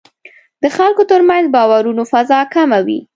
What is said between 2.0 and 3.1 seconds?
فضا حاکمه وي.